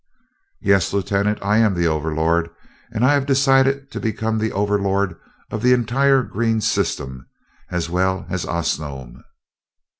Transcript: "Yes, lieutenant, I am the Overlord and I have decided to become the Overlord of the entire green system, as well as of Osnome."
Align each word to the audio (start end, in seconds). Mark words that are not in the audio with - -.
"Yes, 0.61 0.93
lieutenant, 0.93 1.37
I 1.43 1.59
am 1.59 1.75
the 1.75 1.85
Overlord 1.85 2.49
and 2.91 3.05
I 3.05 3.13
have 3.13 3.27
decided 3.27 3.91
to 3.91 3.99
become 3.99 4.39
the 4.39 4.51
Overlord 4.51 5.15
of 5.51 5.61
the 5.61 5.73
entire 5.73 6.23
green 6.23 6.59
system, 6.59 7.27
as 7.69 7.87
well 7.87 8.25
as 8.27 8.43
of 8.43 8.49
Osnome." 8.49 9.23